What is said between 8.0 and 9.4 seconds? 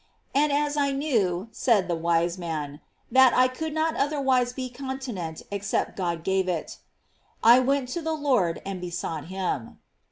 the Lord and be sought